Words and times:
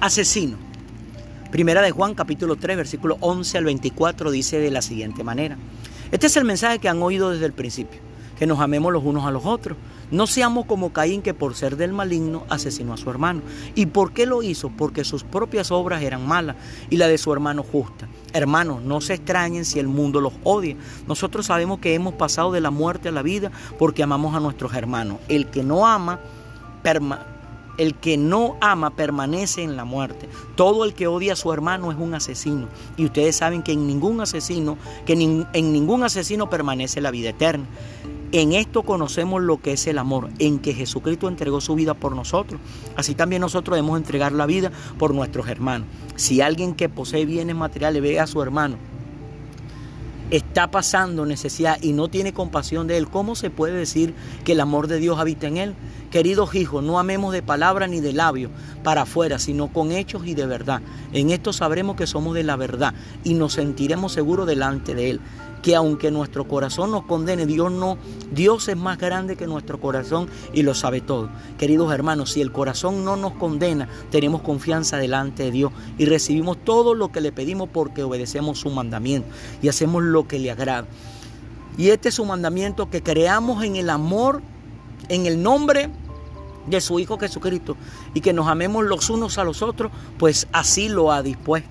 Asesino. 0.00 0.56
Primera 1.52 1.80
de 1.80 1.92
Juan 1.92 2.16
capítulo 2.16 2.56
3 2.56 2.76
versículo 2.76 3.18
11 3.20 3.58
al 3.58 3.64
24 3.66 4.32
dice 4.32 4.58
de 4.58 4.72
la 4.72 4.82
siguiente 4.82 5.22
manera. 5.22 5.56
Este 6.10 6.26
es 6.26 6.36
el 6.36 6.44
mensaje 6.44 6.80
que 6.80 6.88
han 6.88 7.00
oído 7.00 7.30
desde 7.30 7.46
el 7.46 7.52
principio, 7.52 8.00
que 8.36 8.48
nos 8.48 8.58
amemos 8.58 8.92
los 8.92 9.04
unos 9.04 9.24
a 9.24 9.30
los 9.30 9.46
otros. 9.46 9.78
No 10.10 10.26
seamos 10.26 10.66
como 10.66 10.92
Caín 10.92 11.22
que 11.22 11.34
por 11.34 11.54
ser 11.54 11.76
del 11.76 11.92
maligno 11.92 12.44
asesinó 12.48 12.94
a 12.94 12.96
su 12.96 13.08
hermano. 13.10 13.42
¿Y 13.76 13.86
por 13.86 14.12
qué 14.12 14.26
lo 14.26 14.42
hizo? 14.42 14.70
Porque 14.70 15.04
sus 15.04 15.22
propias 15.22 15.70
obras 15.70 16.02
eran 16.02 16.26
malas 16.26 16.56
y 16.90 16.96
la 16.96 17.06
de 17.06 17.18
su 17.18 17.32
hermano 17.32 17.62
justa. 17.62 18.08
Hermanos, 18.32 18.82
no 18.82 19.00
se 19.00 19.14
extrañen 19.14 19.64
si 19.64 19.78
el 19.78 19.86
mundo 19.86 20.20
los 20.20 20.32
odia. 20.42 20.76
Nosotros 21.06 21.46
sabemos 21.46 21.78
que 21.78 21.94
hemos 21.94 22.14
pasado 22.14 22.50
de 22.50 22.60
la 22.60 22.72
muerte 22.72 23.10
a 23.10 23.12
la 23.12 23.22
vida 23.22 23.52
porque 23.78 24.02
amamos 24.02 24.34
a 24.34 24.40
nuestros 24.40 24.74
hermanos. 24.74 25.18
El 25.28 25.46
que 25.46 25.62
no 25.62 25.86
ama, 25.86 26.18
el 27.78 27.94
que 27.94 28.16
no 28.16 28.56
ama 28.60 28.90
permanece 28.90 29.62
en 29.62 29.76
la 29.76 29.84
muerte. 29.84 30.28
Todo 30.56 30.84
el 30.84 30.94
que 30.94 31.06
odia 31.06 31.32
a 31.32 31.36
su 31.36 31.52
hermano 31.52 31.90
es 31.90 31.98
un 31.98 32.14
asesino. 32.14 32.68
Y 32.96 33.04
ustedes 33.04 33.36
saben 33.36 33.62
que 33.62 33.72
en 33.72 33.86
ningún 33.86 34.20
asesino, 34.20 34.76
que 35.06 35.14
en 35.14 35.72
ningún 35.72 36.02
asesino 36.02 36.50
permanece 36.50 37.00
la 37.00 37.10
vida 37.10 37.30
eterna. 37.30 37.66
En 38.32 38.52
esto 38.52 38.82
conocemos 38.82 39.42
lo 39.42 39.60
que 39.60 39.72
es 39.72 39.86
el 39.86 39.98
amor, 39.98 40.30
en 40.38 40.58
que 40.58 40.72
Jesucristo 40.72 41.28
entregó 41.28 41.60
su 41.60 41.74
vida 41.74 41.92
por 41.92 42.16
nosotros. 42.16 42.60
Así 42.96 43.14
también 43.14 43.40
nosotros 43.40 43.76
debemos 43.76 43.98
entregar 43.98 44.32
la 44.32 44.46
vida 44.46 44.72
por 44.98 45.14
nuestros 45.14 45.48
hermanos. 45.48 45.86
Si 46.16 46.40
alguien 46.40 46.74
que 46.74 46.88
posee 46.88 47.26
bienes 47.26 47.56
materiales 47.56 48.00
ve 48.00 48.18
a 48.18 48.26
su 48.26 48.40
hermano, 48.40 48.76
está 50.30 50.70
pasando 50.70 51.26
necesidad 51.26 51.76
y 51.82 51.92
no 51.92 52.08
tiene 52.08 52.32
compasión 52.32 52.86
de 52.86 52.96
él, 52.96 53.06
¿cómo 53.06 53.34
se 53.34 53.50
puede 53.50 53.74
decir 53.74 54.14
que 54.44 54.52
el 54.52 54.60
amor 54.60 54.88
de 54.88 54.96
Dios 54.96 55.18
habita 55.18 55.46
en 55.46 55.58
él? 55.58 55.74
Queridos 56.12 56.54
hijos, 56.54 56.84
no 56.84 56.98
amemos 56.98 57.32
de 57.32 57.42
palabra 57.42 57.86
ni 57.86 58.00
de 58.00 58.12
labio 58.12 58.50
para 58.84 59.02
afuera, 59.02 59.38
sino 59.38 59.72
con 59.72 59.92
hechos 59.92 60.26
y 60.26 60.34
de 60.34 60.44
verdad. 60.44 60.82
En 61.14 61.30
esto 61.30 61.54
sabremos 61.54 61.96
que 61.96 62.06
somos 62.06 62.34
de 62.34 62.42
la 62.42 62.54
verdad 62.56 62.92
y 63.24 63.32
nos 63.32 63.54
sentiremos 63.54 64.12
seguros 64.12 64.46
delante 64.46 64.94
de 64.94 65.08
él 65.08 65.20
que 65.62 65.74
aunque 65.74 66.10
nuestro 66.10 66.46
corazón 66.46 66.90
nos 66.90 67.04
condene, 67.04 67.46
Dios 67.46 67.72
no, 67.72 67.96
Dios 68.30 68.68
es 68.68 68.76
más 68.76 68.98
grande 68.98 69.36
que 69.36 69.46
nuestro 69.46 69.80
corazón 69.80 70.28
y 70.52 70.62
lo 70.64 70.74
sabe 70.74 71.00
todo. 71.00 71.30
Queridos 71.56 71.92
hermanos, 71.94 72.32
si 72.32 72.42
el 72.42 72.52
corazón 72.52 73.04
no 73.04 73.16
nos 73.16 73.32
condena, 73.34 73.88
tenemos 74.10 74.42
confianza 74.42 74.98
delante 74.98 75.44
de 75.44 75.50
Dios 75.52 75.72
y 75.96 76.04
recibimos 76.04 76.58
todo 76.62 76.94
lo 76.94 77.10
que 77.10 77.20
le 77.20 77.32
pedimos 77.32 77.68
porque 77.72 78.02
obedecemos 78.02 78.58
su 78.58 78.70
mandamiento 78.70 79.28
y 79.62 79.68
hacemos 79.68 80.02
lo 80.02 80.26
que 80.28 80.38
le 80.38 80.50
agrada. 80.50 80.88
Y 81.78 81.88
este 81.88 82.10
es 82.10 82.16
su 82.16 82.26
mandamiento 82.26 82.90
que 82.90 83.02
creamos 83.02 83.64
en 83.64 83.76
el 83.76 83.88
amor, 83.88 84.42
en 85.08 85.26
el 85.26 85.42
nombre 85.42 85.88
de 86.66 86.80
su 86.80 86.98
Hijo 86.98 87.18
Jesucristo 87.18 87.76
y 88.14 88.20
que 88.20 88.32
nos 88.32 88.48
amemos 88.48 88.84
los 88.84 89.10
unos 89.10 89.38
a 89.38 89.44
los 89.44 89.62
otros, 89.62 89.92
pues 90.18 90.46
así 90.52 90.88
lo 90.88 91.12
ha 91.12 91.22
dispuesto. 91.22 91.70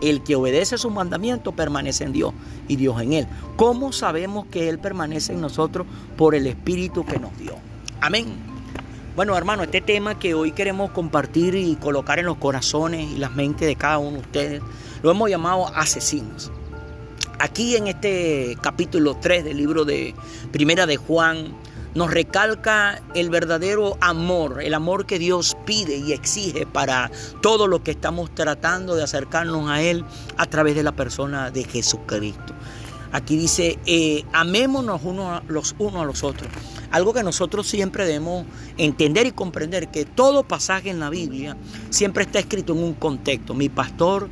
El 0.00 0.22
que 0.22 0.34
obedece 0.34 0.78
sus 0.78 0.92
mandamientos 0.92 1.54
permanece 1.54 2.04
en 2.04 2.12
Dios 2.12 2.34
y 2.66 2.76
Dios 2.76 3.00
en 3.00 3.12
él. 3.12 3.28
¿Cómo 3.56 3.92
sabemos 3.92 4.46
que 4.46 4.68
Él 4.68 4.80
permanece 4.80 5.32
en 5.32 5.40
nosotros? 5.40 5.86
Por 6.16 6.34
el 6.34 6.48
Espíritu 6.48 7.04
que 7.06 7.20
nos 7.20 7.36
dio. 7.38 7.54
Amén. 8.00 8.52
Bueno, 9.14 9.36
hermano, 9.36 9.62
este 9.62 9.82
tema 9.82 10.18
que 10.18 10.32
hoy 10.34 10.52
queremos 10.52 10.90
compartir 10.90 11.54
y 11.54 11.76
colocar 11.76 12.18
en 12.18 12.24
los 12.24 12.38
corazones 12.38 13.12
y 13.12 13.18
las 13.18 13.32
mentes 13.32 13.68
de 13.68 13.76
cada 13.76 13.98
uno 13.98 14.12
de 14.12 14.20
ustedes, 14.20 14.62
lo 15.02 15.10
hemos 15.10 15.28
llamado 15.28 15.68
asesinos. 15.76 16.50
Aquí 17.38 17.76
en 17.76 17.88
este 17.88 18.56
capítulo 18.62 19.18
3 19.20 19.44
del 19.44 19.58
libro 19.58 19.84
de 19.84 20.14
Primera 20.50 20.86
de 20.86 20.96
Juan, 20.96 21.52
nos 21.94 22.10
recalca 22.10 23.02
el 23.14 23.30
verdadero 23.30 23.96
amor, 24.00 24.62
el 24.62 24.74
amor 24.74 25.06
que 25.06 25.18
Dios 25.18 25.56
pide 25.64 25.96
y 25.96 26.12
exige 26.12 26.66
para 26.66 27.10
todo 27.40 27.66
lo 27.66 27.82
que 27.82 27.90
estamos 27.90 28.34
tratando 28.34 28.94
de 28.94 29.02
acercarnos 29.02 29.68
a 29.70 29.82
Él 29.82 30.04
a 30.36 30.46
través 30.46 30.74
de 30.74 30.82
la 30.82 30.92
persona 30.92 31.50
de 31.50 31.64
Jesucristo. 31.64 32.54
Aquí 33.12 33.36
dice, 33.36 33.78
eh, 33.84 34.24
amémonos 34.32 35.02
los 35.46 35.74
unos 35.78 36.02
a 36.02 36.04
los 36.04 36.24
otros. 36.24 36.50
Algo 36.90 37.12
que 37.12 37.22
nosotros 37.22 37.66
siempre 37.66 38.06
debemos 38.06 38.46
entender 38.78 39.26
y 39.26 39.32
comprender, 39.32 39.88
que 39.88 40.06
todo 40.06 40.44
pasaje 40.44 40.88
en 40.88 40.98
la 40.98 41.10
Biblia 41.10 41.56
siempre 41.90 42.24
está 42.24 42.38
escrito 42.38 42.72
en 42.72 42.82
un 42.82 42.94
contexto. 42.94 43.52
Mi 43.52 43.68
pastor 43.68 44.30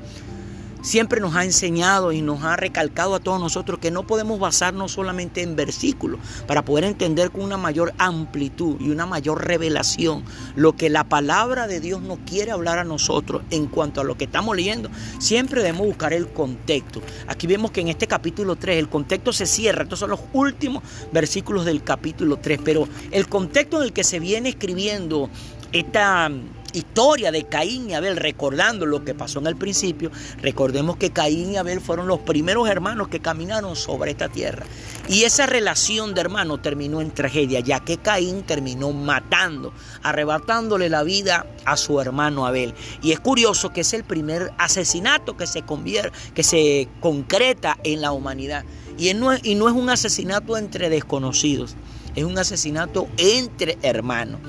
siempre 0.83 1.21
nos 1.21 1.35
ha 1.35 1.45
enseñado 1.45 2.13
y 2.13 2.23
nos 2.23 2.43
ha 2.45 2.57
recalcado 2.57 3.15
a 3.15 3.21
todos 3.21 3.41
nosotros 3.41 3.79
que 3.79 3.91
no 3.91 4.07
podemos 4.07 4.39
basarnos 4.39 4.93
solamente 4.93 5.43
en 5.43 5.57
versículos 5.57 6.21
para 6.47 6.65
poder 6.65 6.85
entender 6.85 7.31
con 7.31 7.43
una 7.43 7.57
mayor 7.57 7.95
amplitud 7.99 8.77
y 8.81 8.91
una 8.91 9.07
mayor 9.07 9.47
revelación 9.47 10.25
lo 10.57 10.77
que 10.77 10.91
la 10.91 11.05
palabra 11.05 11.67
de 11.67 11.81
Dios 11.81 12.03
nos 12.03 12.19
quiere 12.21 12.51
hablar 12.51 12.79
a 12.79 12.85
nosotros 12.85 13.43
en 13.51 13.67
cuanto 13.67 14.01
a 14.01 14.05
lo 14.05 14.17
que 14.17 14.25
estamos 14.25 14.57
leyendo. 14.57 14.91
Siempre 15.19 15.63
debemos 15.63 15.87
buscar 15.87 16.13
el 16.13 16.29
contexto. 16.29 17.03
Aquí 17.27 17.47
vemos 17.47 17.71
que 17.71 17.81
en 17.81 17.89
este 17.89 18.07
capítulo 18.07 18.57
3 18.57 18.79
el 18.79 18.89
contexto 18.89 19.33
se 19.33 19.47
cierra. 19.47 19.83
Estos 19.83 19.99
son 19.99 20.11
los 20.11 20.21
últimos 20.33 20.83
versículos 21.13 21.65
del 21.65 21.83
capítulo 21.83 22.39
3, 22.39 22.61
pero 22.65 22.89
el 23.11 23.29
contexto 23.29 23.79
en 23.79 23.85
el 23.85 23.93
que 23.93 24.05
se 24.05 24.21
viene 24.21 24.51
escribiendo 24.51 25.31
esta 25.73 26.31
historia 26.73 27.33
de 27.33 27.45
Caín 27.45 27.91
y 27.91 27.95
Abel, 27.95 28.17
recordando 28.17 28.87
lo 28.87 29.05
que 29.05 29.15
pasó 29.15 29.39
en 29.39 29.47
el 29.47 29.57
principio, 29.57 30.11
recordemos 30.41 30.97
que 30.97 31.11
Caín 31.11 31.53
y 31.53 31.57
Abel 31.57 31.81
fueron 31.81 32.07
los 32.07 32.21
primeros 32.21 32.69
hermanos 32.69 33.09
que 33.09 33.21
caminaron 33.21 33.77
sobre 33.77 34.13
esta 34.13 34.29
tierra. 34.29 34.65
Y 35.09 35.25
esa 35.25 35.47
relación 35.47 36.15
de 36.15 36.21
hermanos 36.21 36.63
terminó 36.63 37.01
en 37.01 37.11
tragedia, 37.11 37.61
ya 37.61 37.81
que 37.81 37.99
Caín 37.99 38.43
terminó 38.43 38.93
matando, 38.93 39.73
arrebatándole 40.03 40.89
la 40.89 41.03
vida 41.03 41.47
a 41.65 41.77
su 41.77 42.01
hermano 42.01 42.47
Abel. 42.47 42.75
Y 43.03 43.13
es 43.13 43.21
curioso 43.21 43.71
que 43.71 43.81
es 43.81 43.93
el 43.93 44.05
primer 44.05 44.53
asesinato 44.59 45.37
que 45.37 45.47
se 45.47 45.63
convierte, 45.63 46.17
que 46.35 46.43
se 46.43 46.89
concreta 47.01 47.77
en 47.83 48.01
la 48.01 48.13
humanidad. 48.13 48.65
Y 48.99 49.13
no, 49.15 49.31
y 49.43 49.55
no 49.55 49.69
es 49.69 49.75
un 49.75 49.89
asesinato 49.89 50.57
entre 50.57 50.91
desconocidos, 50.91 51.75
es 52.15 52.25
un 52.25 52.39
asesinato 52.39 53.09
entre 53.17 53.79
hermanos. 53.83 54.41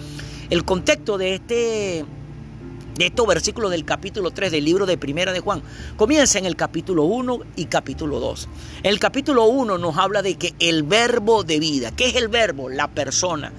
El 0.51 0.65
contexto 0.65 1.17
de 1.17 1.33
este 1.35 2.05
de 2.97 3.05
estos 3.05 3.25
versículos 3.25 3.71
del 3.71 3.85
capítulo 3.85 4.31
3 4.31 4.51
del 4.51 4.65
libro 4.65 4.85
de 4.85 4.97
Primera 4.97 5.31
de 5.31 5.39
Juan 5.39 5.63
comienza 5.95 6.39
en 6.39 6.45
el 6.45 6.57
capítulo 6.57 7.03
1 7.03 7.39
y 7.55 7.65
capítulo 7.65 8.19
2. 8.19 8.49
el 8.83 8.99
capítulo 8.99 9.45
1 9.45 9.77
nos 9.77 9.97
habla 9.97 10.21
de 10.21 10.35
que 10.35 10.53
el 10.59 10.83
verbo 10.83 11.45
de 11.45 11.57
vida, 11.61 11.91
¿qué 11.95 12.09
es 12.09 12.17
el 12.17 12.27
verbo? 12.27 12.69
La 12.69 12.89
persona. 12.89 13.53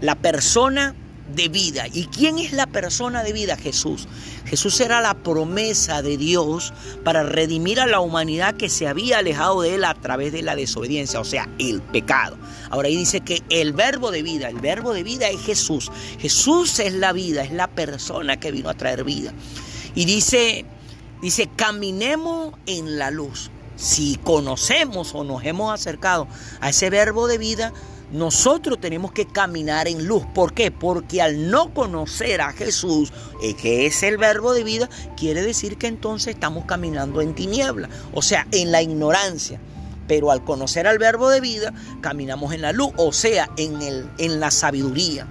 La 0.00 0.14
persona 0.14 0.94
de 1.34 1.48
vida. 1.48 1.86
¿Y 1.92 2.06
quién 2.06 2.38
es 2.38 2.52
la 2.52 2.66
persona 2.66 3.22
de 3.22 3.32
vida? 3.32 3.56
Jesús. 3.56 4.06
Jesús 4.46 4.80
era 4.80 5.00
la 5.00 5.14
promesa 5.14 6.02
de 6.02 6.16
Dios 6.16 6.72
para 7.04 7.22
redimir 7.24 7.80
a 7.80 7.86
la 7.86 8.00
humanidad 8.00 8.56
que 8.56 8.68
se 8.68 8.86
había 8.86 9.18
alejado 9.18 9.62
de 9.62 9.74
él 9.74 9.84
a 9.84 9.94
través 9.94 10.32
de 10.32 10.42
la 10.42 10.54
desobediencia, 10.54 11.20
o 11.20 11.24
sea, 11.24 11.48
el 11.58 11.82
pecado. 11.82 12.36
Ahora 12.70 12.88
ahí 12.88 12.96
dice 12.96 13.20
que 13.20 13.42
el 13.48 13.72
verbo 13.72 14.10
de 14.10 14.22
vida, 14.22 14.48
el 14.48 14.60
verbo 14.60 14.92
de 14.92 15.02
vida 15.02 15.28
es 15.28 15.40
Jesús. 15.40 15.90
Jesús 16.18 16.78
es 16.78 16.92
la 16.92 17.12
vida, 17.12 17.42
es 17.42 17.52
la 17.52 17.68
persona 17.68 18.38
que 18.38 18.52
vino 18.52 18.68
a 18.68 18.74
traer 18.74 19.04
vida. 19.04 19.32
Y 19.94 20.04
dice, 20.04 20.64
dice, 21.22 21.48
caminemos 21.56 22.54
en 22.66 22.98
la 22.98 23.10
luz. 23.10 23.50
Si 23.76 24.18
conocemos 24.22 25.14
o 25.14 25.24
nos 25.24 25.44
hemos 25.44 25.72
acercado 25.72 26.28
a 26.60 26.70
ese 26.70 26.88
verbo 26.88 27.26
de 27.26 27.38
vida, 27.38 27.72
nosotros 28.12 28.80
tenemos 28.80 29.12
que 29.12 29.26
caminar 29.26 29.88
en 29.88 30.06
luz. 30.06 30.24
¿Por 30.34 30.52
qué? 30.52 30.70
Porque 30.70 31.20
al 31.20 31.50
no 31.50 31.74
conocer 31.74 32.40
a 32.40 32.52
Jesús, 32.52 33.12
eh, 33.42 33.54
que 33.54 33.86
es 33.86 34.02
el 34.02 34.16
verbo 34.16 34.54
de 34.54 34.64
vida, 34.64 34.88
quiere 35.16 35.42
decir 35.42 35.76
que 35.76 35.88
entonces 35.88 36.34
estamos 36.34 36.64
caminando 36.66 37.20
en 37.20 37.34
tiniebla, 37.34 37.88
o 38.12 38.22
sea, 38.22 38.46
en 38.52 38.70
la 38.70 38.82
ignorancia. 38.82 39.60
Pero 40.06 40.30
al 40.30 40.44
conocer 40.44 40.86
al 40.86 40.98
verbo 40.98 41.28
de 41.30 41.40
vida, 41.40 41.72
caminamos 42.00 42.52
en 42.52 42.62
la 42.62 42.72
luz, 42.72 42.90
o 42.96 43.12
sea, 43.12 43.50
en, 43.56 43.82
el, 43.82 44.08
en 44.18 44.38
la 44.38 44.52
sabiduría. 44.52 45.26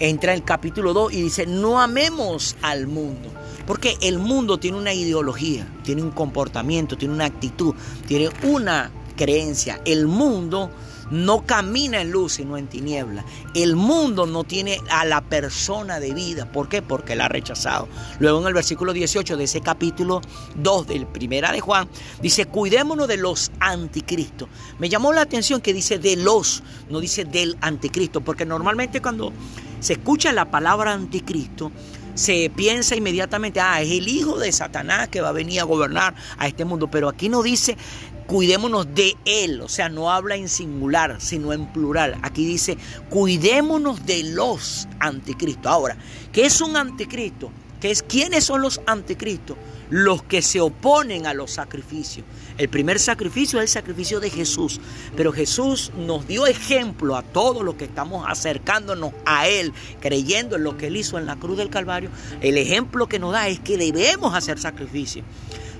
Entra 0.00 0.34
el 0.34 0.42
capítulo 0.42 0.92
2 0.92 1.12
y 1.12 1.22
dice, 1.22 1.46
no 1.46 1.80
amemos 1.80 2.56
al 2.62 2.88
mundo. 2.88 3.28
Porque 3.66 3.96
el 4.00 4.18
mundo 4.18 4.58
tiene 4.58 4.78
una 4.78 4.92
ideología, 4.92 5.68
tiene 5.84 6.02
un 6.02 6.10
comportamiento, 6.10 6.96
tiene 6.96 7.14
una 7.14 7.26
actitud, 7.26 7.74
tiene 8.08 8.30
una 8.42 8.90
creencia. 9.14 9.80
El 9.84 10.06
mundo 10.06 10.70
no 11.10 11.44
camina 11.44 12.00
en 12.00 12.10
luz 12.10 12.34
sino 12.34 12.56
en 12.56 12.68
tiniebla. 12.68 13.24
El 13.54 13.76
mundo 13.76 14.26
no 14.26 14.44
tiene 14.44 14.80
a 14.90 15.04
la 15.04 15.20
persona 15.20 16.00
de 16.00 16.14
vida. 16.14 16.50
¿Por 16.50 16.68
qué? 16.68 16.82
Porque 16.82 17.16
la 17.16 17.26
ha 17.26 17.28
rechazado. 17.28 17.88
Luego 18.18 18.40
en 18.40 18.46
el 18.46 18.54
versículo 18.54 18.92
18 18.92 19.36
de 19.36 19.44
ese 19.44 19.60
capítulo 19.60 20.20
2 20.56 20.86
del 20.86 21.06
primera 21.06 21.52
de 21.52 21.60
Juan, 21.60 21.88
dice, 22.22 22.46
cuidémonos 22.46 23.08
de 23.08 23.16
los 23.16 23.50
anticristos. 23.60 24.48
Me 24.78 24.88
llamó 24.88 25.12
la 25.12 25.22
atención 25.22 25.60
que 25.60 25.74
dice 25.74 25.98
de 25.98 26.16
los, 26.16 26.62
no 26.88 27.00
dice 27.00 27.24
del 27.24 27.56
anticristo, 27.60 28.20
porque 28.20 28.44
normalmente 28.44 29.02
cuando 29.02 29.32
se 29.80 29.94
escucha 29.94 30.32
la 30.32 30.50
palabra 30.50 30.92
anticristo, 30.92 31.72
se 32.20 32.52
piensa 32.54 32.94
inmediatamente, 32.94 33.60
ah, 33.60 33.80
es 33.80 33.90
el 33.90 34.06
hijo 34.06 34.38
de 34.38 34.52
Satanás 34.52 35.08
que 35.08 35.22
va 35.22 35.30
a 35.30 35.32
venir 35.32 35.58
a 35.58 35.64
gobernar 35.64 36.14
a 36.36 36.46
este 36.46 36.66
mundo. 36.66 36.90
Pero 36.90 37.08
aquí 37.08 37.30
no 37.30 37.42
dice, 37.42 37.78
cuidémonos 38.26 38.94
de 38.94 39.16
él, 39.24 39.62
o 39.62 39.70
sea, 39.70 39.88
no 39.88 40.10
habla 40.10 40.36
en 40.36 40.50
singular, 40.50 41.16
sino 41.18 41.54
en 41.54 41.72
plural. 41.72 42.18
Aquí 42.20 42.44
dice, 42.44 42.76
cuidémonos 43.08 44.04
de 44.04 44.22
los 44.24 44.86
anticristos. 44.98 45.72
Ahora, 45.72 45.96
¿qué 46.30 46.44
es 46.44 46.60
un 46.60 46.76
anticristo? 46.76 47.50
¿Qué 47.80 47.90
es, 47.90 48.02
¿Quiénes 48.02 48.44
son 48.44 48.60
los 48.62 48.80
anticristos? 48.86 49.56
Los 49.88 50.22
que 50.22 50.42
se 50.42 50.60
oponen 50.60 51.26
a 51.26 51.34
los 51.34 51.52
sacrificios. 51.52 52.26
El 52.58 52.68
primer 52.68 52.98
sacrificio 52.98 53.58
es 53.58 53.62
el 53.62 53.68
sacrificio 53.68 54.20
de 54.20 54.28
Jesús. 54.28 54.80
Pero 55.16 55.32
Jesús 55.32 55.90
nos 55.96 56.28
dio 56.28 56.46
ejemplo 56.46 57.16
a 57.16 57.22
todos 57.22 57.64
los 57.64 57.76
que 57.76 57.86
estamos 57.86 58.26
acercándonos 58.28 59.12
a 59.24 59.48
Él, 59.48 59.72
creyendo 59.98 60.56
en 60.56 60.64
lo 60.64 60.76
que 60.76 60.88
Él 60.88 60.96
hizo 60.96 61.18
en 61.18 61.26
la 61.26 61.36
cruz 61.36 61.56
del 61.56 61.70
Calvario. 61.70 62.10
El 62.42 62.58
ejemplo 62.58 63.08
que 63.08 63.18
nos 63.18 63.32
da 63.32 63.48
es 63.48 63.60
que 63.60 63.78
debemos 63.78 64.34
hacer 64.34 64.58
sacrificios. 64.58 65.24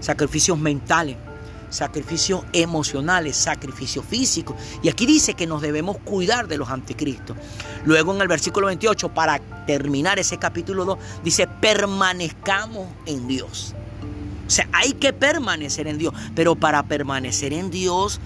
Sacrificios 0.00 0.58
mentales, 0.58 1.16
sacrificios 1.70 2.42
emocionales, 2.52 3.36
sacrificios 3.36 4.04
físicos. 4.04 4.56
Y 4.82 4.88
aquí 4.88 5.06
dice 5.06 5.34
que 5.34 5.46
nos 5.46 5.62
debemos 5.62 5.96
cuidar 5.98 6.48
de 6.48 6.58
los 6.58 6.68
anticristos. 6.68 7.36
Luego 7.84 8.14
en 8.14 8.20
el 8.20 8.28
versículo 8.28 8.66
28, 8.66 9.14
para 9.14 9.38
terminar 9.66 10.18
ese 10.18 10.38
capítulo 10.38 10.84
2, 10.84 10.98
dice, 11.24 11.46
permanezcamos 11.46 12.88
en 13.06 13.26
Dios. 13.26 13.74
O 14.46 14.50
sea, 14.50 14.68
hay 14.72 14.94
que 14.94 15.12
permanecer 15.12 15.86
en 15.86 15.96
Dios. 15.96 16.12
Pero 16.34 16.56
para 16.56 16.82
permanecer 16.82 17.52
en 17.52 17.70
Dios 17.70 18.20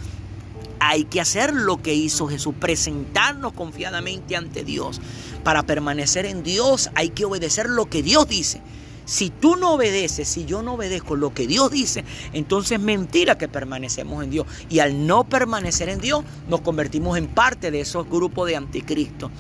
hay 0.80 1.04
que 1.04 1.20
hacer 1.20 1.54
lo 1.54 1.82
que 1.82 1.94
hizo 1.94 2.26
Jesús, 2.26 2.54
presentarnos 2.58 3.52
confiadamente 3.52 4.36
ante 4.36 4.64
Dios. 4.64 5.00
Para 5.42 5.64
permanecer 5.64 6.26
en 6.26 6.42
Dios 6.42 6.90
hay 6.94 7.10
que 7.10 7.24
obedecer 7.24 7.68
lo 7.68 7.86
que 7.86 8.02
Dios 8.02 8.26
dice. 8.28 8.62
Si 9.04 9.30
tú 9.30 9.56
no 9.56 9.74
obedeces, 9.74 10.28
si 10.28 10.44
yo 10.44 10.62
no 10.62 10.74
obedezco 10.74 11.16
lo 11.16 11.34
que 11.34 11.46
Dios 11.46 11.70
dice, 11.70 12.04
entonces 12.32 12.72
es 12.72 12.80
mentira 12.80 13.36
que 13.36 13.48
permanecemos 13.48 14.24
en 14.24 14.30
Dios. 14.30 14.46
Y 14.68 14.78
al 14.78 15.06
no 15.06 15.24
permanecer 15.24 15.88
en 15.88 16.00
Dios, 16.00 16.24
nos 16.48 16.60
convertimos 16.60 17.18
en 17.18 17.26
parte 17.26 17.70
de 17.70 17.80
esos 17.80 18.08
grupos 18.08 18.48
de 18.48 18.56
anticristo. 18.56 19.30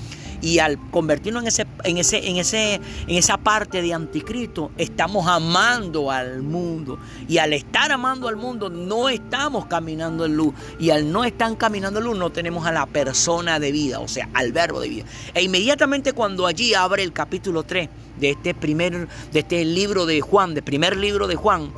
Y 0.44 0.58
al 0.58 0.78
convertirnos 0.90 1.42
en, 1.42 1.48
ese, 1.48 1.66
en, 1.84 1.96
ese, 1.96 2.28
en, 2.28 2.36
ese, 2.36 2.74
en 2.74 3.16
esa 3.16 3.38
parte 3.38 3.80
de 3.80 3.94
anticristo, 3.94 4.72
estamos 4.76 5.26
amando 5.26 6.10
al 6.10 6.42
mundo. 6.42 6.98
Y 7.26 7.38
al 7.38 7.54
estar 7.54 7.90
amando 7.90 8.28
al 8.28 8.36
mundo, 8.36 8.68
no 8.68 9.08
estamos 9.08 9.64
caminando 9.64 10.26
en 10.26 10.36
luz. 10.36 10.52
Y 10.78 10.90
al 10.90 11.10
no 11.10 11.24
estar 11.24 11.56
caminando 11.56 11.98
en 11.98 12.04
luz, 12.04 12.18
no 12.18 12.30
tenemos 12.30 12.66
a 12.66 12.72
la 12.72 12.84
persona 12.84 13.58
de 13.58 13.72
vida, 13.72 14.00
o 14.00 14.06
sea, 14.06 14.28
al 14.34 14.52
verbo 14.52 14.80
de 14.80 14.90
vida. 14.90 15.04
E 15.32 15.42
inmediatamente 15.42 16.12
cuando 16.12 16.46
allí 16.46 16.74
abre 16.74 17.02
el 17.02 17.14
capítulo 17.14 17.62
3 17.62 17.88
de 18.20 18.30
este 18.32 18.52
primer, 18.52 19.08
de 19.32 19.38
este 19.38 19.64
libro 19.64 20.04
de 20.04 20.20
Juan, 20.20 20.52
de 20.52 20.60
primer 20.60 20.98
libro 20.98 21.26
de 21.26 21.36
Juan, 21.36 21.72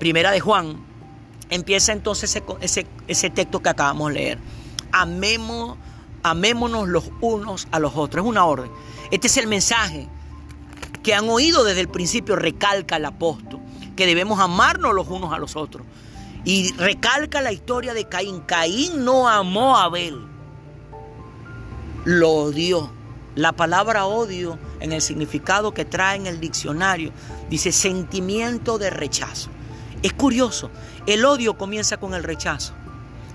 primera 0.00 0.32
de 0.32 0.40
Juan, 0.40 0.84
empieza 1.48 1.92
entonces 1.92 2.34
ese, 2.34 2.42
ese, 2.60 2.86
ese 3.06 3.30
texto 3.30 3.60
que 3.62 3.68
acabamos 3.68 4.08
de 4.08 4.14
leer. 4.14 4.38
Amemos 4.90 5.78
amémonos 6.22 6.88
los 6.88 7.10
unos 7.20 7.68
a 7.70 7.78
los 7.78 7.96
otros. 7.96 8.24
Es 8.24 8.28
una 8.28 8.44
orden. 8.44 8.70
Este 9.10 9.26
es 9.26 9.36
el 9.36 9.46
mensaje 9.46 10.08
que 11.02 11.14
han 11.14 11.28
oído 11.28 11.64
desde 11.64 11.80
el 11.80 11.88
principio, 11.88 12.36
recalca 12.36 12.96
el 12.96 13.04
apóstol, 13.04 13.60
que 13.96 14.06
debemos 14.06 14.38
amarnos 14.40 14.94
los 14.94 15.08
unos 15.08 15.32
a 15.32 15.38
los 15.38 15.56
otros. 15.56 15.86
Y 16.44 16.72
recalca 16.74 17.42
la 17.42 17.52
historia 17.52 17.94
de 17.94 18.08
Caín. 18.08 18.40
Caín 18.40 19.04
no 19.04 19.28
amó 19.28 19.76
a 19.76 19.84
Abel, 19.84 20.26
lo 22.04 22.30
odió. 22.30 22.90
La 23.36 23.52
palabra 23.52 24.06
odio, 24.06 24.58
en 24.80 24.92
el 24.92 25.00
significado 25.00 25.72
que 25.72 25.84
trae 25.84 26.16
en 26.16 26.26
el 26.26 26.40
diccionario, 26.40 27.12
dice 27.48 27.70
sentimiento 27.70 28.76
de 28.76 28.90
rechazo. 28.90 29.50
Es 30.02 30.12
curioso, 30.12 30.70
el 31.06 31.24
odio 31.24 31.56
comienza 31.56 31.98
con 31.98 32.14
el 32.14 32.24
rechazo. 32.24 32.74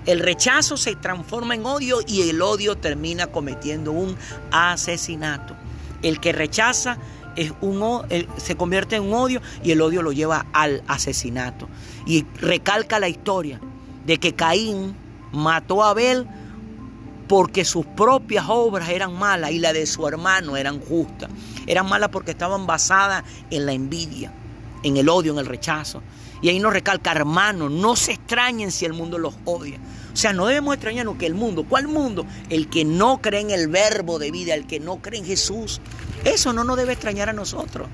El 0.06 0.20
rechazo 0.20 0.76
se 0.76 0.94
transforma 0.94 1.54
en 1.54 1.66
odio 1.66 1.98
y 2.06 2.28
el 2.28 2.40
odio 2.40 2.76
termina 2.76 3.26
cometiendo 3.26 3.90
un 3.90 4.16
asesinato. 4.52 5.56
El 6.02 6.20
que 6.20 6.32
rechaza 6.32 6.98
es 7.34 7.52
un, 7.60 8.02
se 8.36 8.56
convierte 8.56 8.96
en 8.96 9.02
un 9.02 9.14
odio 9.14 9.42
y 9.64 9.72
el 9.72 9.80
odio 9.80 10.02
lo 10.02 10.12
lleva 10.12 10.46
al 10.52 10.82
asesinato. 10.86 11.68
Y 12.06 12.24
recalca 12.40 13.00
la 13.00 13.08
historia 13.08 13.60
de 14.06 14.18
que 14.18 14.34
Caín 14.34 14.94
mató 15.32 15.82
a 15.82 15.90
Abel 15.90 16.26
porque 17.26 17.64
sus 17.64 17.84
propias 17.84 18.46
obras 18.48 18.88
eran 18.88 19.12
malas 19.12 19.50
y 19.50 19.58
la 19.58 19.72
de 19.72 19.86
su 19.86 20.06
hermano 20.06 20.56
eran 20.56 20.80
justas. 20.80 21.30
Eran 21.66 21.88
malas 21.88 22.10
porque 22.10 22.30
estaban 22.30 22.66
basadas 22.66 23.24
en 23.50 23.66
la 23.66 23.72
envidia, 23.72 24.32
en 24.84 24.96
el 24.96 25.08
odio, 25.08 25.32
en 25.32 25.38
el 25.40 25.46
rechazo. 25.46 26.00
Y 26.42 26.48
ahí 26.48 26.58
nos 26.58 26.72
recalca, 26.72 27.12
hermanos, 27.12 27.70
no 27.70 27.96
se 27.96 28.12
extrañen 28.12 28.70
si 28.70 28.84
el 28.84 28.92
mundo 28.92 29.18
los 29.18 29.34
odia. 29.44 29.78
O 30.12 30.16
sea, 30.16 30.32
no 30.32 30.46
debemos 30.46 30.74
extrañarnos 30.74 31.16
que 31.16 31.26
el 31.26 31.34
mundo, 31.34 31.64
¿cuál 31.68 31.88
mundo? 31.88 32.26
El 32.48 32.68
que 32.68 32.84
no 32.84 33.20
cree 33.20 33.40
en 33.40 33.50
el 33.50 33.68
verbo 33.68 34.18
de 34.18 34.30
vida, 34.30 34.54
el 34.54 34.66
que 34.66 34.80
no 34.80 34.96
cree 35.02 35.20
en 35.20 35.26
Jesús. 35.26 35.80
Eso 36.24 36.52
no 36.52 36.64
nos 36.64 36.76
debe 36.76 36.92
extrañar 36.94 37.28
a 37.28 37.34
nosotros. 37.34 37.88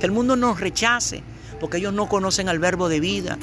Que 0.00 0.06
el 0.06 0.12
mundo 0.12 0.36
nos 0.36 0.60
rechace, 0.60 1.22
porque 1.60 1.78
ellos 1.78 1.92
no 1.92 2.08
conocen 2.08 2.48
al 2.48 2.58
verbo 2.58 2.88
de 2.88 3.00
vida. 3.00 3.38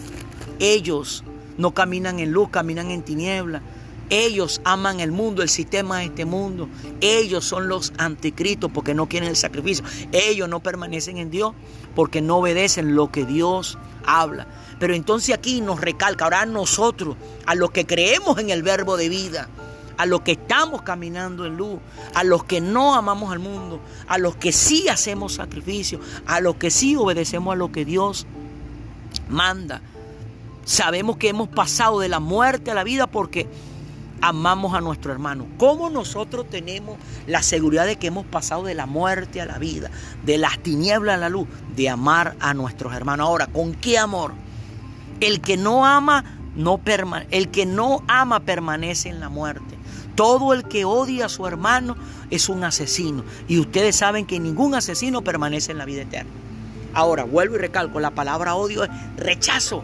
Ellos 0.59 1.23
no 1.57 1.73
caminan 1.73 2.19
en 2.19 2.31
luz, 2.31 2.49
caminan 2.49 2.91
en 2.91 3.03
tiniebla. 3.03 3.61
Ellos 4.09 4.61
aman 4.63 4.99
el 4.99 5.11
mundo, 5.11 5.43
el 5.43 5.49
sistema 5.49 5.99
de 5.99 6.05
este 6.05 6.25
mundo. 6.25 6.67
Ellos 6.99 7.45
son 7.45 7.67
los 7.67 7.93
anticristos 7.97 8.71
porque 8.71 8.93
no 8.93 9.07
quieren 9.07 9.29
el 9.29 9.35
sacrificio. 9.35 9.85
Ellos 10.11 10.49
no 10.49 10.61
permanecen 10.61 11.17
en 11.17 11.29
Dios 11.29 11.53
porque 11.95 12.21
no 12.21 12.37
obedecen 12.37 12.95
lo 12.95 13.11
que 13.11 13.25
Dios 13.25 13.77
habla. 14.05 14.47
Pero 14.79 14.95
entonces 14.95 15.35
aquí 15.35 15.61
nos 15.61 15.81
recalca, 15.81 16.25
ahora 16.25 16.45
nosotros, 16.45 17.17
a 17.45 17.53
los 17.53 17.71
que 17.71 17.85
creemos 17.85 18.39
en 18.39 18.49
el 18.49 18.63
verbo 18.63 18.97
de 18.97 19.09
vida, 19.09 19.49
a 19.97 20.05
los 20.05 20.21
que 20.21 20.31
estamos 20.31 20.81
caminando 20.81 21.45
en 21.45 21.57
luz, 21.57 21.79
a 22.15 22.23
los 22.23 22.45
que 22.45 22.61
no 22.61 22.95
amamos 22.95 23.31
al 23.31 23.39
mundo, 23.39 23.81
a 24.07 24.17
los 24.17 24.37
que 24.37 24.53
sí 24.53 24.87
hacemos 24.87 25.33
sacrificio, 25.33 25.99
a 26.25 26.39
los 26.39 26.55
que 26.55 26.71
sí 26.71 26.95
obedecemos 26.95 27.53
a 27.53 27.57
lo 27.57 27.71
que 27.71 27.83
Dios 27.83 28.25
manda. 29.27 29.81
Sabemos 30.63 31.17
que 31.17 31.29
hemos 31.29 31.49
pasado 31.49 31.99
de 31.99 32.07
la 32.07 32.21
muerte 32.21 32.71
a 32.71 32.75
la 32.75 32.85
vida 32.85 33.07
porque 33.07 33.47
amamos 34.21 34.73
a 34.73 34.81
nuestro 34.81 35.11
hermano. 35.11 35.45
¿Cómo 35.57 35.89
nosotros 35.89 36.49
tenemos 36.49 36.97
la 37.27 37.41
seguridad 37.43 37.85
de 37.85 37.97
que 37.97 38.07
hemos 38.07 38.25
pasado 38.25 38.63
de 38.63 38.75
la 38.75 38.85
muerte 38.85 39.41
a 39.41 39.45
la 39.45 39.57
vida, 39.57 39.89
de 40.25 40.37
las 40.37 40.59
tinieblas 40.59 41.15
a 41.15 41.19
la 41.19 41.29
luz, 41.29 41.47
de 41.75 41.89
amar 41.89 42.35
a 42.39 42.53
nuestros 42.53 42.93
hermanos? 42.93 43.27
Ahora, 43.27 43.47
¿con 43.47 43.73
qué 43.73 43.97
amor? 43.97 44.33
El 45.19 45.41
que 45.41 45.57
no 45.57 45.85
ama 45.85 46.23
no 46.55 46.81
el 47.31 47.49
que 47.49 47.65
no 47.65 48.03
ama 48.07 48.41
permanece 48.41 49.09
en 49.09 49.19
la 49.19 49.29
muerte. 49.29 49.77
Todo 50.15 50.53
el 50.53 50.63
que 50.63 50.83
odia 50.83 51.27
a 51.27 51.29
su 51.29 51.47
hermano 51.47 51.95
es 52.29 52.49
un 52.49 52.63
asesino 52.63 53.23
y 53.47 53.59
ustedes 53.59 53.95
saben 53.95 54.25
que 54.25 54.39
ningún 54.39 54.75
asesino 54.75 55.21
permanece 55.21 55.71
en 55.71 55.77
la 55.77 55.85
vida 55.85 56.01
eterna. 56.01 56.31
Ahora, 56.93 57.23
vuelvo 57.23 57.55
y 57.55 57.59
recalco, 57.59 57.99
la 57.99 58.11
palabra 58.11 58.55
odio 58.55 58.83
es 58.83 58.89
rechazo. 59.15 59.83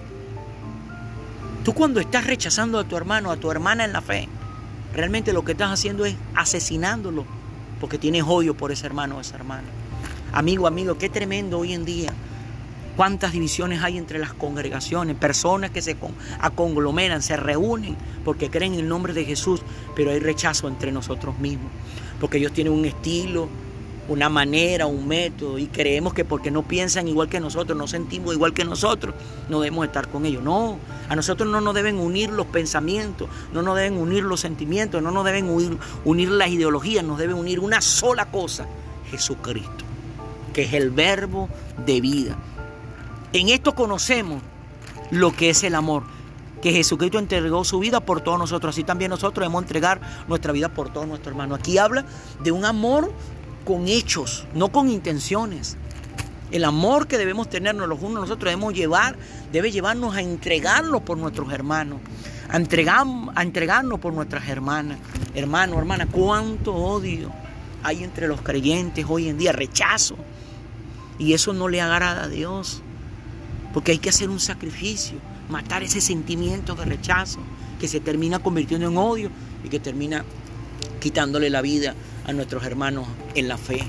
Tú 1.65 1.73
cuando 1.73 1.99
estás 1.99 2.27
rechazando 2.27 2.77
a 2.77 2.83
tu 2.83 2.95
hermano, 2.95 3.31
a 3.31 3.37
tu 3.37 3.49
hermana 3.49 3.85
en 3.85 3.91
la 3.91 4.03
fe, 4.03 4.29
realmente 4.93 5.33
lo 5.33 5.43
que 5.43 5.53
estás 5.53 5.71
haciendo 5.71 6.05
es 6.05 6.15
asesinándolo 6.35 7.25
porque 7.81 7.97
tienes 7.97 8.21
odio 8.21 8.55
por 8.55 8.71
ese 8.71 8.85
hermano 8.85 9.17
o 9.17 9.21
esa 9.21 9.35
hermana. 9.35 9.67
Amigo, 10.31 10.67
amigo, 10.67 10.99
qué 10.99 11.09
tremendo 11.09 11.57
hoy 11.57 11.73
en 11.73 11.83
día. 11.83 12.13
Cuántas 12.95 13.31
divisiones 13.31 13.81
hay 13.81 13.97
entre 13.97 14.19
las 14.19 14.31
congregaciones, 14.31 15.15
personas 15.15 15.71
que 15.71 15.81
se 15.81 15.97
conglomeran, 16.53 17.23
se 17.23 17.35
reúnen 17.35 17.97
porque 18.23 18.51
creen 18.51 18.75
en 18.75 18.81
el 18.81 18.87
nombre 18.87 19.13
de 19.13 19.25
Jesús, 19.25 19.63
pero 19.95 20.11
hay 20.11 20.19
rechazo 20.19 20.67
entre 20.67 20.91
nosotros 20.91 21.39
mismos, 21.39 21.71
porque 22.21 22.37
ellos 22.37 22.53
tienen 22.53 22.73
un 22.73 22.85
estilo, 22.85 23.49
una 24.07 24.29
manera, 24.29 24.85
un 24.85 25.07
método, 25.07 25.57
y 25.57 25.67
creemos 25.67 26.13
que 26.13 26.25
porque 26.25 26.51
no 26.51 26.63
piensan 26.63 27.07
igual 27.07 27.27
que 27.27 27.39
nosotros, 27.39 27.77
no 27.77 27.87
sentimos 27.87 28.33
igual 28.33 28.53
que 28.53 28.63
nosotros, 28.65 29.15
no 29.49 29.59
debemos 29.59 29.85
estar 29.85 30.07
con 30.09 30.25
ellos. 30.25 30.43
No, 30.43 30.77
a 31.09 31.15
nosotros 31.15 31.49
no 31.49 31.61
nos 31.61 31.73
deben 31.73 31.97
unir 31.97 32.29
los 32.29 32.45
pensamientos, 32.47 33.27
no 33.53 33.61
nos 33.61 33.75
deben 33.75 33.97
unir 33.97 34.23
los 34.23 34.39
sentimientos, 34.41 35.01
no 35.01 35.11
nos 35.11 35.25
deben 35.25 35.49
unir, 35.49 36.29
las 36.29 36.49
ideologías, 36.49 37.03
nos 37.03 37.17
deben 37.17 37.35
unir 37.35 37.59
una 37.59 37.81
sola 37.81 38.31
cosa, 38.31 38.67
Jesucristo, 39.09 39.83
que 40.53 40.63
es 40.63 40.73
el 40.73 40.91
verbo 40.91 41.49
de 41.85 42.01
vida. 42.01 42.37
En 43.33 43.49
esto 43.49 43.73
conocemos 43.73 44.41
lo 45.11 45.31
que 45.31 45.49
es 45.49 45.63
el 45.63 45.75
amor, 45.75 46.03
que 46.61 46.71
Jesucristo 46.71 47.19
entregó 47.19 47.63
su 47.63 47.79
vida 47.79 47.99
por 47.99 48.21
todos 48.21 48.39
nosotros, 48.39 48.75
así 48.75 48.83
también 48.83 49.09
nosotros 49.09 49.43
debemos 49.43 49.63
entregar 49.63 49.99
nuestra 50.27 50.51
vida 50.51 50.69
por 50.69 50.89
todos 50.89 51.07
nuestros 51.07 51.31
hermanos. 51.31 51.59
Aquí 51.59 51.77
habla 51.77 52.05
de 52.43 52.51
un 52.51 52.65
amor 52.65 53.11
con 53.65 53.87
hechos, 53.87 54.45
no 54.53 54.69
con 54.69 54.89
intenciones. 54.89 55.75
El 56.51 56.63
amor 56.63 57.07
que 57.07 57.17
debemos 57.17 57.49
tenernos 57.49 57.89
los 57.89 58.01
unos 58.01 58.21
nosotros 58.21 58.51
debemos 58.51 58.73
llevar, 58.73 59.17
debe 59.51 59.71
llevarnos 59.71 60.15
a 60.15 60.21
entregarlo 60.21 61.01
por 61.01 61.17
nuestros 61.17 61.51
hermanos, 61.51 61.99
a, 62.49 62.55
entregar, 62.55 63.05
a 63.35 63.41
entregarnos 63.41 63.99
por 63.99 64.13
nuestras 64.13 64.47
hermanas. 64.47 64.99
Hermano, 65.33 65.77
hermana, 65.77 66.05
cuánto 66.05 66.73
odio 66.73 67.31
hay 67.83 68.03
entre 68.03 68.27
los 68.27 68.41
creyentes 68.41 69.05
hoy 69.09 69.27
en 69.27 69.37
día, 69.37 69.51
rechazo. 69.51 70.15
Y 71.17 71.33
eso 71.33 71.51
no 71.51 71.67
le 71.67 71.81
agrada 71.81 72.23
a 72.23 72.27
Dios. 72.27 72.81
Porque 73.73 73.91
hay 73.91 73.97
que 73.97 74.09
hacer 74.09 74.29
un 74.29 74.39
sacrificio, 74.39 75.17
matar 75.49 75.83
ese 75.83 75.99
sentimiento 75.99 76.75
de 76.75 76.85
rechazo 76.85 77.39
que 77.79 77.87
se 77.87 77.99
termina 77.99 78.39
convirtiendo 78.39 78.87
en 78.87 78.97
odio 78.97 79.29
y 79.63 79.69
que 79.69 79.79
termina 79.79 80.23
quitándole 81.01 81.49
la 81.49 81.61
vida 81.61 81.93
a 82.25 82.33
nuestros 82.33 82.63
hermanos 82.65 83.07
en 83.35 83.47
la 83.47 83.57
fe. 83.57 83.83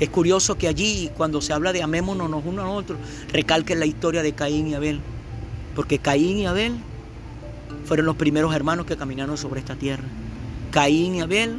Es 0.00 0.08
curioso 0.08 0.56
que 0.56 0.66
allí, 0.66 1.10
cuando 1.16 1.42
se 1.42 1.52
habla 1.52 1.72
de 1.72 1.82
amémonos 1.82 2.42
uno 2.44 2.62
a 2.62 2.70
otro, 2.70 2.96
recalque 3.30 3.76
la 3.76 3.86
historia 3.86 4.22
de 4.22 4.32
Caín 4.32 4.68
y 4.68 4.74
Abel. 4.74 5.00
Porque 5.74 5.98
Caín 5.98 6.38
y 6.38 6.46
Abel 6.46 6.76
fueron 7.84 8.06
los 8.06 8.16
primeros 8.16 8.54
hermanos 8.54 8.86
que 8.86 8.96
caminaron 8.96 9.36
sobre 9.36 9.60
esta 9.60 9.76
tierra. 9.76 10.04
Caín 10.70 11.16
y 11.16 11.20
Abel 11.20 11.58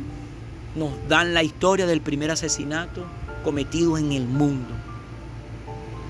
nos 0.75 0.91
dan 1.07 1.33
la 1.33 1.43
historia 1.43 1.85
del 1.85 2.01
primer 2.01 2.31
asesinato 2.31 3.05
cometido 3.43 3.97
en 3.97 4.11
el 4.11 4.25
mundo. 4.25 4.69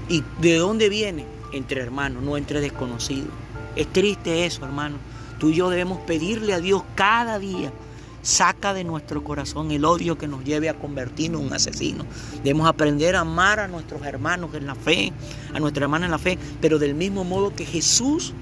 ¿Y 0.07 0.23
de 0.39 0.55
dónde 0.55 0.87
viene? 0.87 1.25
Entre 1.51 1.81
hermanos, 1.81 2.23
no 2.23 2.37
entre 2.37 2.61
desconocidos. 2.61 3.29
Es 3.75 3.87
triste 3.87 4.45
eso, 4.45 4.63
hermano. 4.63 4.97
Tú 5.37 5.49
y 5.49 5.55
yo 5.55 5.69
debemos 5.69 5.99
pedirle 6.01 6.53
a 6.53 6.59
Dios 6.59 6.83
cada 6.95 7.39
día 7.39 7.71
Saca 8.21 8.73
de 8.73 8.83
nuestro 8.83 9.23
corazón 9.23 9.71
el 9.71 9.85
odio 9.85 10.17
que 10.17 10.27
nos 10.27 10.43
lleve 10.43 10.69
a 10.69 10.75
convertirnos 10.75 11.41
en 11.41 11.47
un 11.47 11.53
asesino. 11.53 12.05
Debemos 12.43 12.67
aprender 12.67 13.15
a 13.15 13.21
amar 13.21 13.59
a 13.59 13.67
nuestros 13.67 14.03
hermanos 14.03 14.53
en 14.53 14.67
la 14.67 14.75
fe, 14.75 15.11
a 15.53 15.59
nuestra 15.59 15.85
hermana 15.85 16.05
en 16.05 16.11
la 16.11 16.19
fe, 16.19 16.37
pero 16.59 16.79
del 16.79 16.93
mismo 16.93 17.23
modo 17.23 17.55
que 17.55 17.65
Jesús 17.65 18.33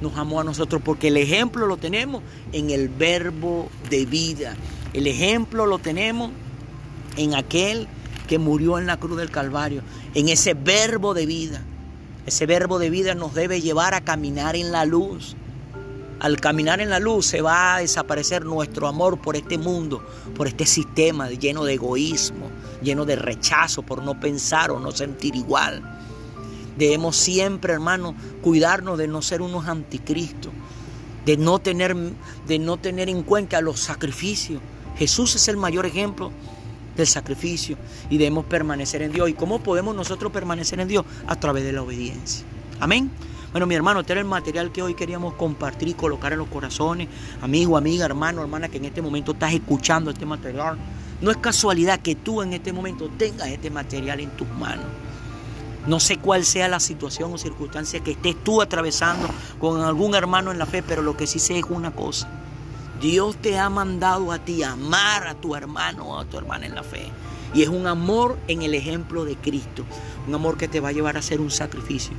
nos 0.00 0.16
amó 0.16 0.40
a 0.40 0.44
nosotros, 0.44 0.82
porque 0.84 1.08
el 1.08 1.16
ejemplo 1.16 1.66
lo 1.66 1.76
tenemos 1.76 2.22
en 2.52 2.70
el 2.70 2.88
verbo 2.88 3.68
de 3.90 4.06
vida. 4.06 4.54
El 4.92 5.06
ejemplo 5.06 5.66
lo 5.66 5.78
tenemos 5.78 6.30
en 7.16 7.34
aquel 7.34 7.88
que 8.28 8.38
murió 8.38 8.78
en 8.78 8.86
la 8.86 8.98
cruz 8.98 9.16
del 9.18 9.30
Calvario, 9.30 9.82
en 10.14 10.28
ese 10.28 10.54
verbo 10.54 11.14
de 11.14 11.26
vida. 11.26 11.62
Ese 12.26 12.46
verbo 12.46 12.78
de 12.78 12.90
vida 12.90 13.14
nos 13.14 13.34
debe 13.34 13.60
llevar 13.60 13.94
a 13.94 14.00
caminar 14.00 14.56
en 14.56 14.72
la 14.72 14.84
luz, 14.84 15.36
al 16.20 16.40
caminar 16.40 16.80
en 16.80 16.90
la 16.90 17.00
luz 17.00 17.26
se 17.26 17.42
va 17.42 17.76
a 17.76 17.80
desaparecer 17.80 18.44
nuestro 18.44 18.86
amor 18.88 19.20
por 19.20 19.36
este 19.36 19.58
mundo, 19.58 20.04
por 20.34 20.46
este 20.46 20.66
sistema 20.66 21.28
lleno 21.30 21.64
de 21.64 21.74
egoísmo, 21.74 22.48
lleno 22.82 23.04
de 23.04 23.16
rechazo 23.16 23.82
por 23.82 24.02
no 24.02 24.18
pensar 24.18 24.70
o 24.70 24.80
no 24.80 24.92
sentir 24.92 25.34
igual. 25.36 25.82
Debemos 26.76 27.16
siempre, 27.16 27.72
hermano, 27.72 28.14
cuidarnos 28.42 28.98
de 28.98 29.08
no 29.08 29.22
ser 29.22 29.42
unos 29.42 29.68
anticristos, 29.68 30.52
de 31.24 31.36
no 31.36 31.58
tener, 31.58 31.96
de 32.46 32.58
no 32.58 32.76
tener 32.76 33.08
en 33.08 33.22
cuenta 33.22 33.60
los 33.60 33.80
sacrificios. 33.80 34.60
Jesús 34.96 35.34
es 35.36 35.48
el 35.48 35.56
mayor 35.56 35.86
ejemplo 35.86 36.32
del 36.96 37.06
sacrificio 37.06 37.76
y 38.10 38.18
debemos 38.18 38.44
permanecer 38.46 39.02
en 39.02 39.12
Dios. 39.12 39.28
¿Y 39.28 39.34
cómo 39.34 39.60
podemos 39.60 39.94
nosotros 39.94 40.32
permanecer 40.32 40.80
en 40.80 40.88
Dios? 40.88 41.04
A 41.26 41.36
través 41.38 41.64
de 41.64 41.72
la 41.72 41.82
obediencia. 41.82 42.44
Amén. 42.80 43.10
Bueno, 43.54 43.68
mi 43.68 43.76
hermano, 43.76 44.00
este 44.00 44.14
era 44.14 44.20
el 44.20 44.26
material 44.26 44.72
que 44.72 44.82
hoy 44.82 44.94
queríamos 44.94 45.34
compartir 45.34 45.86
y 45.86 45.94
colocar 45.94 46.32
en 46.32 46.40
los 46.40 46.48
corazones. 46.48 47.06
Amigo, 47.40 47.76
amiga, 47.76 48.04
hermano, 48.04 48.42
hermana, 48.42 48.68
que 48.68 48.78
en 48.78 48.86
este 48.86 49.00
momento 49.00 49.30
estás 49.30 49.52
escuchando 49.52 50.10
este 50.10 50.26
material. 50.26 50.76
No 51.20 51.30
es 51.30 51.36
casualidad 51.36 52.00
que 52.00 52.16
tú 52.16 52.42
en 52.42 52.52
este 52.52 52.72
momento 52.72 53.08
tengas 53.16 53.46
este 53.46 53.70
material 53.70 54.18
en 54.18 54.30
tus 54.30 54.48
manos. 54.48 54.86
No 55.86 56.00
sé 56.00 56.16
cuál 56.16 56.44
sea 56.44 56.66
la 56.66 56.80
situación 56.80 57.32
o 57.32 57.38
circunstancia 57.38 58.00
que 58.00 58.10
estés 58.10 58.34
tú 58.42 58.60
atravesando 58.60 59.28
con 59.60 59.82
algún 59.82 60.16
hermano 60.16 60.50
en 60.50 60.58
la 60.58 60.66
fe, 60.66 60.82
pero 60.82 61.02
lo 61.02 61.16
que 61.16 61.28
sí 61.28 61.38
sé 61.38 61.60
es 61.60 61.64
una 61.68 61.92
cosa. 61.92 62.28
Dios 63.00 63.36
te 63.36 63.56
ha 63.56 63.70
mandado 63.70 64.32
a 64.32 64.40
ti 64.40 64.64
amar 64.64 65.28
a 65.28 65.34
tu 65.36 65.54
hermano 65.54 66.06
o 66.06 66.18
a 66.18 66.24
tu 66.24 66.38
hermana 66.38 66.66
en 66.66 66.74
la 66.74 66.82
fe. 66.82 67.08
Y 67.54 67.62
es 67.62 67.68
un 67.68 67.86
amor 67.86 68.38
en 68.48 68.62
el 68.62 68.74
ejemplo 68.74 69.24
de 69.24 69.36
Cristo. 69.36 69.84
Un 70.26 70.34
amor 70.34 70.56
que 70.56 70.68
te 70.68 70.80
va 70.80 70.88
a 70.88 70.92
llevar 70.92 71.16
a 71.16 71.20
hacer 71.20 71.40
un 71.40 71.50
sacrificio 71.50 72.14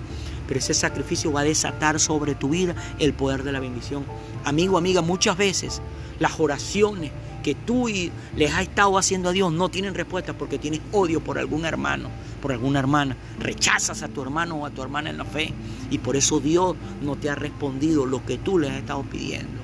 pero 0.47 0.59
ese 0.59 0.73
sacrificio 0.73 1.31
va 1.31 1.41
a 1.41 1.43
desatar 1.43 1.99
sobre 1.99 2.35
tu 2.35 2.49
vida 2.49 2.75
el 2.99 3.13
poder 3.13 3.43
de 3.43 3.51
la 3.51 3.59
bendición. 3.59 4.05
Amigo, 4.43 4.77
amiga, 4.77 5.01
muchas 5.01 5.37
veces 5.37 5.81
las 6.19 6.39
oraciones 6.39 7.11
que 7.43 7.55
tú 7.55 7.87
les 8.35 8.53
has 8.53 8.61
estado 8.61 8.97
haciendo 8.97 9.29
a 9.29 9.31
Dios 9.31 9.51
no 9.51 9.69
tienen 9.69 9.93
respuesta 9.93 10.33
porque 10.33 10.57
tienes 10.57 10.81
odio 10.91 11.19
por 11.21 11.37
algún 11.37 11.65
hermano, 11.65 12.09
por 12.41 12.51
alguna 12.51 12.79
hermana. 12.79 13.15
Rechazas 13.39 14.01
a 14.03 14.07
tu 14.07 14.21
hermano 14.21 14.55
o 14.55 14.65
a 14.65 14.71
tu 14.71 14.81
hermana 14.81 15.09
en 15.09 15.17
la 15.17 15.25
fe 15.25 15.53
y 15.89 15.99
por 15.99 16.15
eso 16.15 16.39
Dios 16.39 16.75
no 17.01 17.15
te 17.15 17.29
ha 17.29 17.35
respondido 17.35 18.05
lo 18.05 18.25
que 18.25 18.37
tú 18.37 18.57
le 18.57 18.69
has 18.69 18.77
estado 18.77 19.03
pidiendo. 19.03 19.63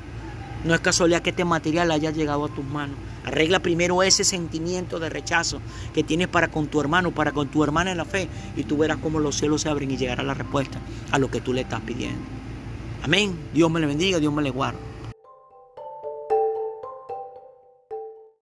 No 0.64 0.76
es 0.76 0.82
casualidad 0.82 1.24
que 1.24 1.32
este 1.32 1.46
material 1.46 1.90
haya 1.92 2.12
llegado 2.12 2.46
a 2.46 2.50
tus 2.50 2.66
manos. 2.66 2.96
Arregla 3.26 3.60
primero 3.60 4.04
ese 4.04 4.24
sentimiento 4.24 5.00
de 5.00 5.10
rechazo 5.10 5.62
que 5.94 6.04
tienes 6.04 6.28
para 6.28 6.50
con 6.50 6.68
tu 6.68 6.82
hermano, 6.82 7.12
para 7.12 7.32
con 7.32 7.50
tu 7.50 7.64
hermana 7.64 7.92
en 7.92 7.98
la 7.98 8.06
fe, 8.06 8.28
y 8.56 8.64
tú 8.64 8.78
verás 8.78 8.98
cómo 8.98 9.20
los 9.20 9.38
cielos 9.38 9.62
se 9.62 9.70
abren 9.70 9.92
y 9.92 9.98
llegará 9.98 10.24
la 10.24 10.34
respuesta 10.34 10.80
a 11.12 11.20
lo 11.20 11.30
que 11.30 11.42
tú 11.42 11.54
le 11.54 11.62
estás 11.62 11.82
pidiendo. 11.82 12.22
Amén. 13.04 13.36
Dios 13.54 13.70
me 13.72 13.80
le 13.80 13.88
bendiga, 13.88 14.20
Dios 14.20 14.34
me 14.34 14.42
le 14.42 14.50
guarde. 14.50 14.91